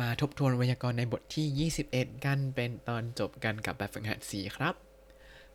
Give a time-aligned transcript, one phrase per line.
[0.00, 4.74] มาทบทวนไวยากรณ์ในบทที่ 21 กันเป็นตอนจบกันกับแบบฝึกหัด4ครับ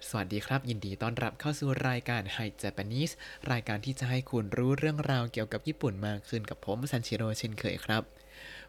[0.08, 3.14] สวัสดีครับ ยินดีต้อนรับเข้าสู่รายการ Hi Japanese
[3.52, 8.04] รายการที่จะให้คุณรู้เรื่องราวเกี่ยวกับญี่ปุ่นมากขึ้นกับผมซันชิโร่เช่นเคยครับ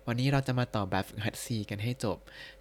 [0.06, 2.18] วันนี้เราจะมาต่อแบบฝึกหัด C กันให้จบ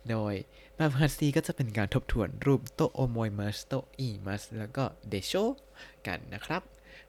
[0.09, 0.33] โดย
[0.75, 5.33] แบบฝึกหัด C ก็จะเป็นการทบทวนรูปโตโอโมยมัสโตอีมัสแล้วก็เดโช
[6.07, 6.61] กันนะครับ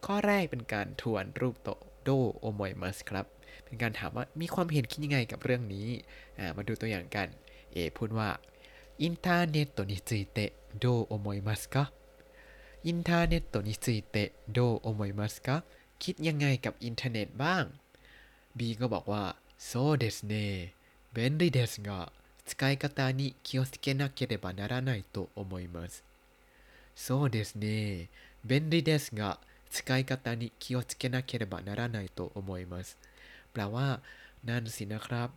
[0.06, 1.68] ข้อแรกเป็นการทวนรูปโต
[2.02, 2.08] โด
[2.40, 3.26] โอโมยมัสครับ
[3.65, 5.87] เป็นการถามว่ามีความเห็นคิดยังไงกับเรื่องนี้
[6.39, 7.27] อ่า มาดูตัวอย่างกัน
[7.73, 8.29] เอพูดว่า
[9.01, 10.37] อินเทอร์เน็ตについて
[10.81, 11.91] どう思いますか
[12.87, 15.63] อินเทอร์เน็ตについてどう思いますか
[15.99, 17.65] คิดยังไงกับอินเทอร์เน็ตบ้าง
[18.57, 19.23] B ก็บอกว่า
[19.57, 20.73] そうですね
[21.13, 22.11] 便利ですが
[22.45, 26.03] 使い方に気をつけなければならないと思います
[26.95, 28.09] そうですね
[28.45, 29.39] 便利ですが
[29.71, 33.06] 使い方に気をつけなければならないと思いますแป
[33.60, 33.88] ลว่า
[34.48, 35.28] นั่นสินะครับ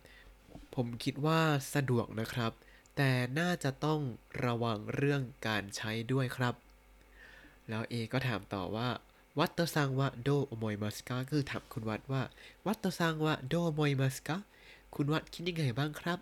[0.74, 1.40] ผมคิดว่า
[1.74, 2.52] สะดวกนะครับ
[2.96, 4.00] แต่น่าจะต้อง
[4.44, 6.54] ระวังเรื่องการใช้ด้วยครับ
[7.68, 8.88] แล้วเอก็ถามต่อว่า
[9.38, 12.22] วัตโตซังวะโดโอโมยมัสกาคือถามคุณวัดว่า
[12.66, 14.36] วัตโตซังวะโดโอโมยมัสกา
[14.94, 16.18] คุณวัดคิดยังไงบ้างครับ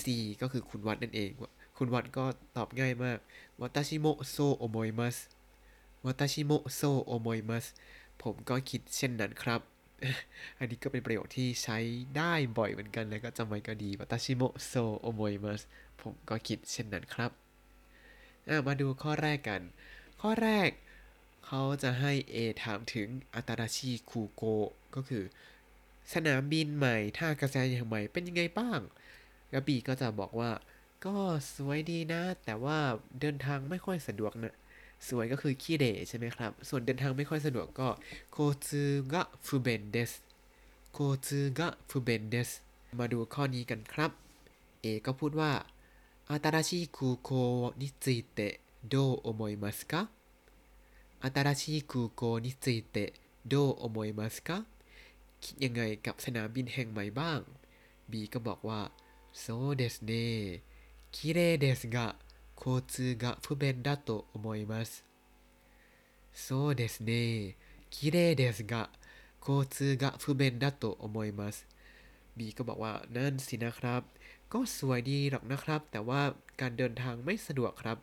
[0.00, 0.02] C
[0.40, 1.30] ก็คือคุณวัดนั่นเอง
[1.78, 2.24] คุณวัดก็
[2.56, 3.18] ตอบง่ายมาก
[3.60, 5.16] 私もそう思います
[6.04, 7.66] 私もそう思います
[8.22, 9.60] ผมก็คิดเช่นนั้นครับ
[10.58, 11.78] อันนี้ก็เป็นประโยคที่ใช้
[12.16, 15.62] ได้บ่อยเหมือนกันแล้วก็จำไว้ก็ดี私もそう思います
[16.00, 17.30] ผมก็คิดเช่นนั้นครับ
[18.66, 19.62] มาดูข้อแรกกัน
[20.20, 20.68] ข้อแรก
[21.46, 24.42] เขาจะให้ A ถามถึงอัตราชีคูโก
[24.94, 25.24] ก็คือ
[26.12, 28.80] สนามบินใหม่ท่ากระแสอย่างใหม่เป็นยังไงบ้าง
[29.50, 30.50] แล้ว B ก็จะบอกว่า
[31.06, 31.16] ก็
[31.54, 32.78] สวยดีนะ แต่ว่า
[33.20, 34.54] เดินทางไม่ค่อยสะดวกนะ
[35.08, 37.88] สวยก็คือขี้เดใช่ไหมครับ ส่วนเดินทางไม่ค่อยสะดวกก็
[38.32, 40.12] โคซึกะฟูเบนเดส
[40.92, 42.50] โคซึกะฟูเบนเดส
[42.98, 44.10] มาดูข้อนี้กันครับ
[44.80, 45.52] เอก็พูดว่า
[46.30, 47.30] อาตาราชิคูโก
[47.80, 48.54] นิจิเตะ
[48.88, 50.00] โดโอโมยมัสกะ
[51.22, 53.10] อาตาราชิคูโกนิจิเตะ
[53.48, 54.56] โดโอโมยมัสกะ
[55.42, 57.40] คิดยังไงกับสนามบินแห่งใหม่บ้าง
[58.10, 58.80] บีก็บอกว่า
[59.38, 59.44] โซ
[59.76, 60.12] เดสเน
[61.14, 62.06] คิเรเดสกะ
[62.55, 65.03] 交通が不便だと思います
[66.33, 67.55] そうですね
[67.89, 68.89] 綺麗ですが
[69.41, 71.65] 交通が不便だと思います
[72.35, 74.01] B ก็บอกว่านั่นสินะครับ
[74.53, 76.21] ก็สวยดีหรอกนะครับ แต่ว่า
[76.59, 77.97] การเดินทางไม่สะดวกครับ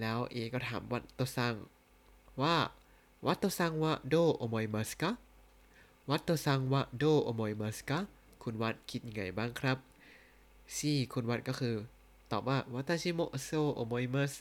[0.00, 1.54] แล้ว A ก็ถามวัตโตซัง
[2.42, 2.56] ว่า
[3.26, 5.10] วัตโตซังว่าโดโอโมยมัสกะ
[6.10, 7.98] วัตโตซังว่าโดโอโมยมัสกะ
[8.42, 9.78] คุณวัดคิดยังไงบ้างครับ
[10.76, 10.78] C
[11.12, 11.74] คุณวัดก็คือ
[12.31, 14.33] ตอบว่า私もそう思います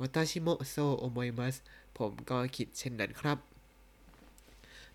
[0.00, 1.56] 私もそう思います
[1.98, 3.38] ผมก็คิดเช่นนั้นครับ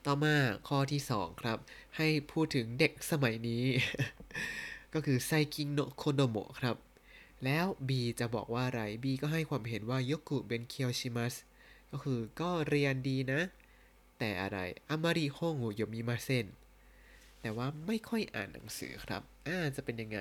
[0.05, 0.35] ต่อมา
[0.67, 1.57] ข้อที่ 2 ครับ
[1.97, 3.63] ให้พูดถึงเด็กสมัยนี้
[4.93, 6.77] ก็คือ最近の子供 ครับ
[7.45, 11.33] แล้ว B จะบอกว่าอะไร B ก็ให้ความเห็นว่ายกุเบนเคียวชิมัส
[11.91, 13.41] ก็คือก็เรียนดีนะ
[14.19, 14.57] แต่อะไร
[14.89, 16.45] อามาริโฮงโยมิมาเซน
[17.41, 20.19] แต่ว่าไม่ค่อยอ่านหนังสือครับ อ่าจะเป็นยังไง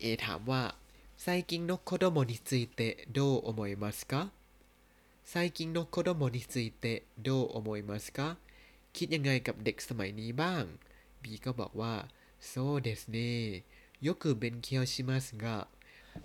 [0.00, 0.62] A ถามว่า
[1.22, 4.30] ไซกิงโนโคโดโมนิついてどう思いますか
[5.24, 8.36] ไซกิงโนโคโดโมนิついてどう思いますか
[8.92, 10.64] คิดยังไงกับเด็กสมัยนี้บ้าง
[11.22, 11.94] B ก็บอกว่า
[12.40, 13.64] そうですね
[14.00, 15.66] よく勉強しますが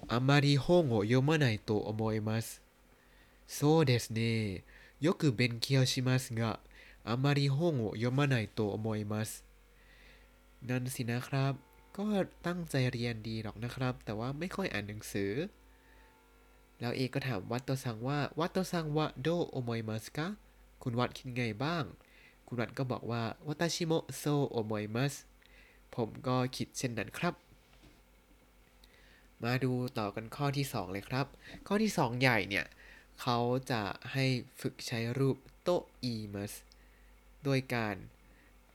[0.08, 2.62] あまり本を読まないと思います
[3.48, 4.64] そうですね
[5.00, 6.60] よく勉強しますが
[7.06, 9.44] あまり本を読まないと思います
[10.68, 11.54] นั่นสินะครับ
[11.99, 12.07] ก็
[12.47, 15.33] ตั้งใจเรียนดีหรอกนะครับ แต่ว่าไม่ค่อยอ่านหนังสือ
[16.81, 20.27] แล้วเอก็ถามวัตโตซังว่าวัตโตซังวะโดโอโมยมัสกะ
[20.83, 21.85] คุณวัดคิดไงบ้าง
[22.47, 25.15] คุณวัดก็บอกว่าวัตชิโมโซโอโมยมัส
[25.95, 27.35] ผมก็คิดเช่นนั้นครับ
[29.43, 31.27] มาดูต่อกันข้อที่ 2 เลยครับ
[31.67, 32.67] ข้อที่ 2 ใหญ่เนี่ย
[33.21, 33.39] เขา
[33.71, 33.83] จะ
[34.13, 34.25] ให้
[34.61, 35.69] ฝึกใช้รูปโต
[36.03, 36.53] อีมัส
[37.45, 37.97] โดยการ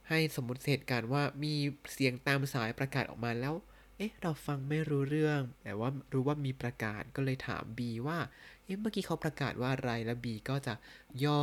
[0.09, 1.55] ให้สมมติเหตุการณ์ว่ามี
[1.93, 3.55] เสียงตามสายประกาศออกมาแล้ว
[3.97, 8.19] เอ๊ะ เราฟังไม่รู้เรื่อง แต่ว่ารู้ว่ามีประกาศก็เลยถาม B ว่า
[8.65, 10.75] เอ๊ะ เมื่อกี้เขาประกาศว่าอะไร แล้ว B ก็จะ
[11.25, 11.43] ย่อ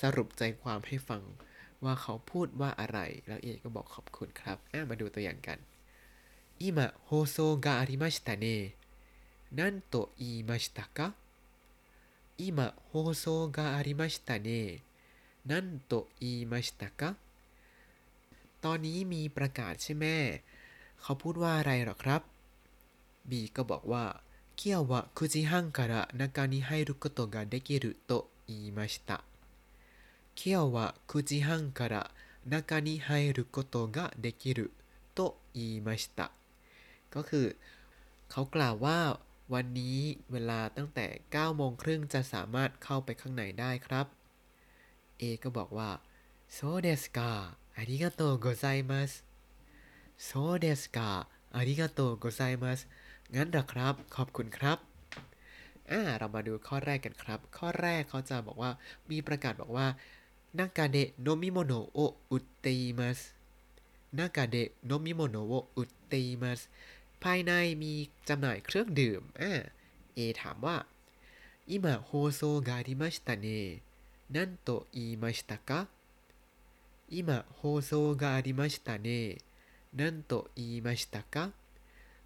[0.00, 1.22] สรุปใจความให้ฟัง
[1.84, 5.58] ว่าเขาพูดว่าอะไร แล้ว A ก็บอกขอบคุณครับอ่ะมาดูตัวอย่างกัน
[6.58, 6.64] 今
[7.08, 8.74] 放送がありましたね
[9.52, 11.14] 何と言いましたか
[12.38, 14.82] 今放送がありましたね
[15.44, 17.16] 何と言いましたか
[18.64, 20.04] ตอนนี้มีประกาศใช่ไหม
[21.02, 22.22] เขาพูดว่าอะไรหรอครับ
[23.30, 24.04] B ก็บอกว่า
[24.60, 28.10] 今日は9時半から中に入ることができると
[28.48, 29.22] 言いました。
[30.34, 32.10] 今日は9時半から
[32.46, 34.70] 中に入ることができる
[35.14, 36.30] โตอิมาชิตะ
[37.14, 37.56] ก็คือ
[38.30, 39.00] เขากล่าวว่า
[39.54, 39.98] วันนี้
[40.32, 44.06] เวลาตั้งแต่9โมงครึ่งจะสามารถเข้าไปข้างในได้ครับ
[45.20, 45.90] A ก็บอกว่า
[46.52, 47.32] โซเดสกา
[47.81, 49.23] ありがとうございます。
[50.15, 51.27] そうですか。
[51.51, 52.87] ありがとうございます。
[53.33, 54.77] งั้นเหครับ ขอบคุณครับ
[55.89, 58.71] อ่า เรามาดูข้อแรกกันครับ ข้อแรกเขาจะบอกว่า
[59.11, 59.87] มีประกาศบอกว่า
[60.59, 61.99] นักาเดโนมิโมโนโอ
[62.31, 63.19] อุตติมัส
[64.19, 66.61] นักาเดโนมิโมโนโออุตติมัส
[67.23, 67.51] ภายใน
[67.81, 67.93] มี
[68.27, 69.53] จำหน่ายเครื่องดื่ม อ่า
[70.15, 70.77] เอถามว่า
[71.67, 71.75] 今
[72.07, 73.81] 放送がありましたね。
[74.29, 75.87] なんと言いましたか
[77.10, 79.38] 今放送がありましたね
[79.94, 81.50] 何と言いましたか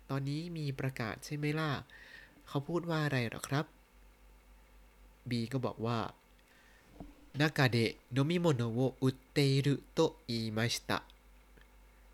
[0.09, 1.71] ตอนนี้มีประกาศใช่ไหมล่ะ
[2.49, 3.67] เขาพูดว่าอะไรหรอครับ
[5.29, 5.99] B ก็บอกว่า
[7.37, 11.05] 中で飲み物を売っていると言いました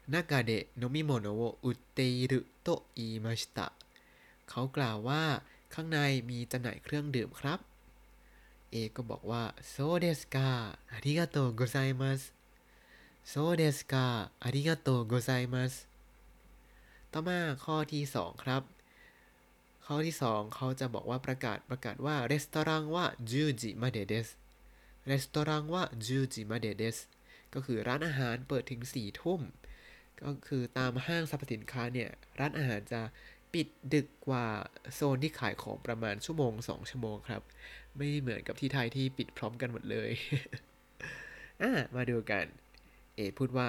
[0.09, 3.73] 中で飲み物を売っていると言いました
[4.47, 5.43] เขากล่าวว่า
[5.75, 5.99] ข้างใน
[6.31, 7.61] มีจำหน่ายเครื่องดื่มครับ
[8.73, 9.43] A ก็บอกว่า
[9.75, 10.39] そうですか
[10.95, 12.33] ありがとうございます
[13.25, 15.89] そうですかありがとうございます
[17.13, 18.63] ต่อมาข้อที่ 2 ครับ
[19.87, 24.27] ข้อที่ 2 เขาจะบอกว่าประกาศประกาศว่าレストランは10時までです
[25.11, 27.09] レストランは10時までです
[27.55, 29.41] ก็คือร้านอาหารเปิดถึง 4 ทุ่ม
[30.23, 33.01] ก็คือตามห้างสรรพสินค้าเนี่ย ร้านอาหารจะ
[33.53, 34.47] ปิดดึกกว่า
[34.95, 37.43] โซนที่ขายของประมาณชั่วโมง 2 ชั่วโมงครับ
[37.97, 40.11] ไม่เหมือนกับที่ไทยที่ปิดพร้อมกันหมดเลย
[41.63, 42.45] อ่ะมาดูกัน
[43.21, 43.69] เอพูดว่า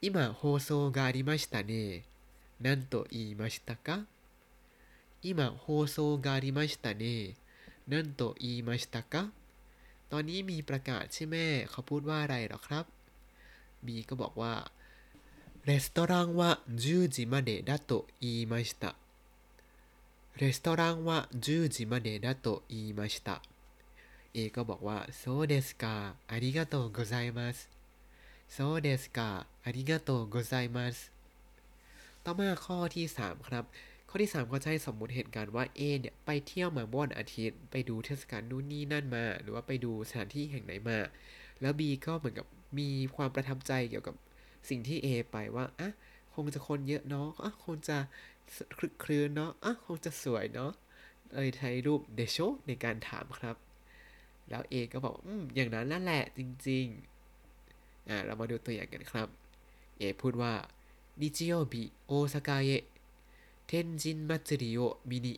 [0.00, 2.02] 今放送がありましたね
[2.60, 4.00] 何と言いましたか
[5.22, 7.34] 今放送がありましたね
[7.88, 9.30] 何と言いましたか
[10.10, 11.36] ตอนนี้มีประกาศใช่ไหม
[11.70, 12.84] เขาพูดว่าอะไรหรอครับ
[13.86, 14.54] B ก็บอกว่า
[15.64, 18.96] レストランは10時までだと言いました
[20.40, 23.42] レストランは10時までだと言いました
[24.34, 27.68] A ก็บอกว่าそうですかありがとうございます
[28.51, 29.29] โซเดสกา
[29.63, 30.97] อาริกาโตโกไซมัส
[32.23, 33.63] ต่อมาข้อที่ 3 ครับ
[34.09, 40.99] ข้อที่ 3 ก็จะให้สมมุติเหตุการณ์ว่า A เนี่ย ไปเที่ยวมาบ่อนอาทิตย์ ไปดูเทศกาลนู่นนี่นั่นมา หรือว่าไปดูสถานที่แห่งไหนมา
[41.61, 42.47] แล้ว B ก็เหมือนกับ
[42.79, 44.15] มีความประทับใจเกี่ยวกับ
[44.69, 45.89] สิ่งที่ A ไปว่าอะ
[46.35, 47.97] คงจะคนเยอะเนาะอะคงจะ
[48.77, 50.71] คลึกคลืนเนาะอะคงจะสวยเนาะ
[51.33, 53.55] เลยใช้รูปเดโชในการถามครับ
[54.49, 57.16] แล้ว A ก็บอก อืม อย่างนั้นนั่นแหละจริง ๆ
[58.09, 59.27] อ่าเรามาดูตัวอย่างกันครับ
[59.97, 60.53] เอพูดว่า
[61.21, 62.83] นิจิโยบิโอซากาเอะ
[63.67, 65.33] เทนจินมัตสึริโอมินิ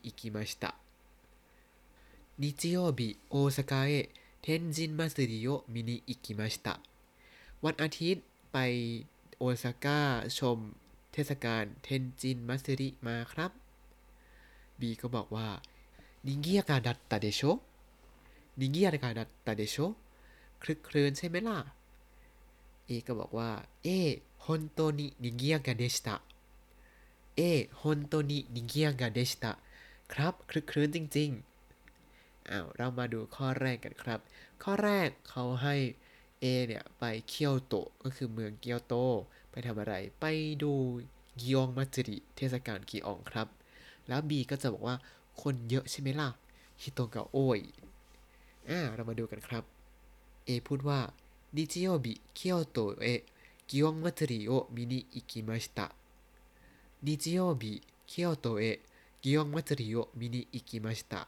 [7.63, 8.57] วันอาทิตย์ไป
[9.38, 10.00] โอซาก้า
[10.38, 10.57] ชม
[11.13, 13.51] เทศกาลเทนจินมัตสึริมาครับ
[14.80, 15.48] บีก็บอกว่า
[16.25, 17.42] นิเกียกาดัตตาเดโช
[18.60, 19.77] นิเกียกาดัตตาเดโช
[20.62, 21.57] คลึกครื้นใช่ไหมล่ะ
[22.89, 23.51] A ก็บอกว่า
[23.83, 23.88] เอ
[24.45, 26.15] ฮอนโตนินิกิยากาเดชตะ
[27.36, 27.41] เอ
[27.81, 29.51] ฮอนโตนินิกิยากาเดชตะ
[30.13, 34.19] ครับคลึกคลืนจริงๆอ้าวเรามาดูข้อแรกกันครับ
[34.63, 35.75] ข้อแรกเขาให้
[36.44, 38.95] A เนี่ยไปเคียวโตก็คือเมืองเกียวโต
[39.51, 40.25] ไปทำอะไรไป
[40.63, 40.74] ดู
[41.42, 43.47] กิองมัจจิริเทศกาลกิองครับ
[44.07, 44.95] แล้ว B ก็จะบอกว่า
[45.42, 46.30] คนเยอะใช่ไหมล่ะ
[46.81, 47.59] ฮิโตกะโอย
[48.69, 49.64] อ่าเรามาดูกันครับ
[50.47, 50.99] A พูดว่า
[51.56, 53.20] นิจิโยบิเคียวโตเอะ
[53.69, 55.86] กิองมัจจิริโอมินิอิกิมาชิตะ
[57.05, 57.72] นิจิโยบิ
[58.08, 58.79] เคียวโตเอะ
[59.22, 61.20] กิองมัจจิริโอมินิอิกิมาชิตะ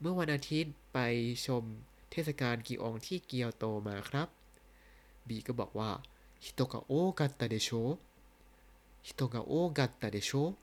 [0.00, 0.98] เมื่อวันอาทิตย์ไป
[1.44, 1.64] ชม
[2.10, 4.28] เทศกาลกิองที่เกียวโตมาครับ
[5.28, 5.90] B ก็บอกว่า
[6.46, 7.98] 人が多かったでしょ
[9.02, 10.54] 人が多かったでしょ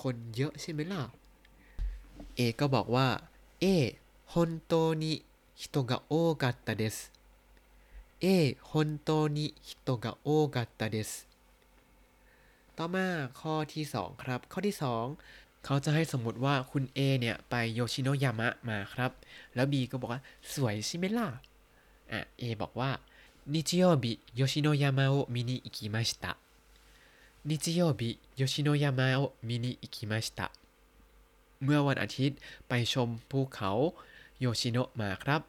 [0.00, 1.02] คนเยอะใช่ไหมล่ะ
[2.38, 3.08] A ก็บอกว่า
[3.62, 3.64] A
[4.32, 5.04] 本当に
[5.54, 7.12] 人が多かったです
[8.24, 11.26] A 本当に人が多かったです
[12.76, 13.06] ต่อมา
[13.40, 14.76] ข้อที่ 2 ครับ ข้อที่
[15.16, 19.10] 2 เขาจะให้สมมติว่าคุณ A เนี่ยไปโยชิโนยามะมาครับ
[19.54, 21.28] แล้ว B ก็บอกว่าสวยใช่ไหมล่ะ
[22.12, 22.90] อ่ะ A บอกว่า
[23.54, 26.36] 日曜日吉野山を見に行きました
[27.44, 30.52] 日曜日吉野山を見に行きました
[31.62, 33.70] เมื่อวันอาทิตย์ไปชมภูเขา
[34.40, 35.42] โยชิโนะมาครับ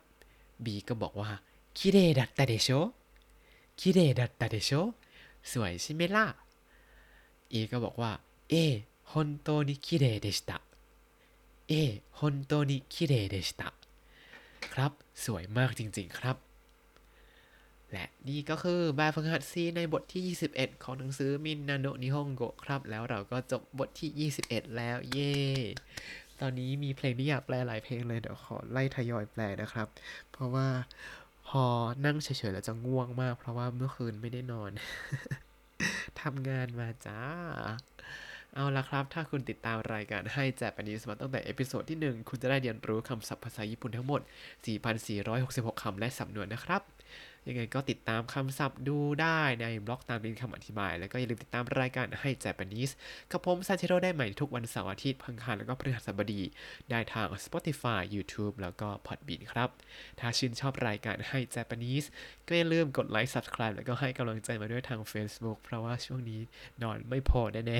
[0.63, 1.31] B ก็บอกว่า
[1.77, 2.69] คิเรดัตตาเดโช
[3.79, 4.71] คิเรดัตตาเดโช
[5.51, 6.27] สวยใช่ไหมล่ะ
[7.53, 8.11] A ก็บอกว่า
[8.49, 8.53] เอ
[9.11, 9.13] 本
[9.45, 10.61] 当に綺麗でした
[11.69, 11.73] เอ
[12.19, 13.73] 本当に綺麗でした
[14.73, 14.91] ครับ
[15.25, 16.37] สวยมากจริงๆครับ
[17.91, 25.33] และนี่ก็คือแบบฝึกหัด C ในบทที่ 21 ของหนังสือมินนาโนะนิฮงโกะครับ แล้วเราก็จบบทที่ 21 แล้ว เย้
[26.39, 29.87] ตอนนี้มีเพลงที่อยากแปลหลายเพลงเลย เดี๋ยวขอไล่ทยอยแปลนะครับ
[30.31, 30.67] เพราะว่า
[31.48, 31.64] พอ
[32.04, 34.70] นั่งเฉยๆแล้วจะง่วงมาก เพราะว่าเมื่อคืนไม่ได้นอน
[36.22, 37.20] ทำงานมาจ้า
[38.54, 44.20] เอาละครับ ถ้าคุณติดตามรายการ Hi Japanese มาตั้งแต่ episode ที่ 1 คุณจะได้เรียนรู้คำศัพท์ภาษาญี่ปุ่นทั้งหมด
[45.02, 46.82] 4,466 คำและสำนวนนะครับ
[47.48, 52.90] ยังไงก็ติดตามคำศัพท์ดูได้ในบล็อกตามลิงก์คำอธิบาย แล้วก็อย่าลืมติดตามรายการ Hi Japanese
[53.32, 56.42] กับผมซันเชโรได้ใหม่ทุกวันเสาร์อาทิตย์อังคารแล้วก็พฤหัสบดี
[56.90, 59.68] ได้ทาง Spotify YouTube แล้วก็ Podbean ครับ
[60.20, 62.06] ถ้าชื่นชอบรายการให้ Japanese
[62.46, 66.40] ก็อย่าลืมกดไลค์ Subscribe แล้วก็ให้กำลังใจมาด้วยทาง Facebook เพราะว่าช่วงนี้
[66.82, 67.78] นอนไม่พอแน่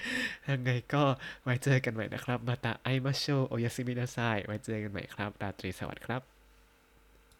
[0.00, 1.02] ๆยังไงก็
[1.42, 6.33] ไว้เจอกันใหม่นะครับ มาตาไอมาโชโอยาซิมินาไซไว้เจอกันใหม่ครับ ราตรีสวัสดิ์ครับ